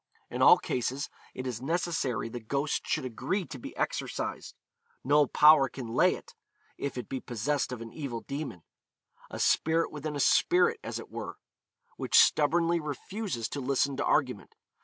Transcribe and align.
In 0.31 0.41
all 0.41 0.57
cases 0.57 1.11
it 1.35 1.45
is 1.45 1.61
necessary 1.61 2.27
the 2.27 2.39
ghost 2.39 2.87
should 2.87 3.05
agree 3.05 3.45
to 3.45 3.59
be 3.59 3.77
exorcised; 3.77 4.55
no 5.03 5.27
power 5.27 5.69
can 5.69 5.85
lay 5.89 6.15
it 6.15 6.33
if 6.75 6.97
it 6.97 7.07
be 7.07 7.19
possessed 7.19 7.71
of 7.71 7.81
an 7.81 7.93
evil 7.93 8.21
demon 8.21 8.63
a 9.29 9.37
spirit 9.37 9.91
within 9.91 10.15
a 10.15 10.19
spirit, 10.19 10.79
as 10.83 10.97
it 10.97 11.11
were 11.11 11.37
which 11.97 12.17
stubbornly 12.17 12.79
refuses 12.79 13.47
to 13.49 13.61
listen 13.61 13.95
to 13.97 14.03
argument. 14.03 14.55